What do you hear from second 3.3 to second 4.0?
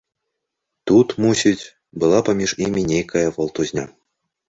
валтузня.